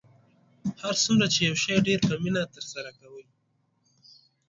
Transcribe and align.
هر 0.81 0.95
څومره 1.03 1.25
چې 1.33 1.39
یو 1.47 1.55
شی 1.63 1.75
ډیر 1.87 1.99
په 2.07 2.13
مینه 2.23 2.43
ترسره 2.55 2.89
کوئ 2.99 3.25